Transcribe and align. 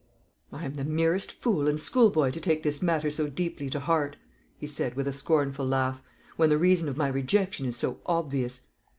"I 0.51 0.65
am 0.65 0.77
the 0.77 0.83
merest 0.83 1.31
fool 1.31 1.67
and 1.67 1.79
schoolboy 1.79 2.31
to 2.31 2.39
take 2.39 2.63
this 2.63 2.81
matter 2.81 3.11
so 3.11 3.27
deeply 3.29 3.69
to 3.69 3.79
heart," 3.79 4.15
he 4.57 4.65
said, 4.65 4.95
with 4.95 5.07
a 5.07 5.13
scornful 5.13 5.67
laugh, 5.67 6.01
"when 6.37 6.49
the 6.49 6.57
reason 6.57 6.89
of 6.89 6.97
my 6.97 7.07
rejection 7.07 7.67
is 7.67 7.77
so 7.77 7.99
obvious. 8.07 8.61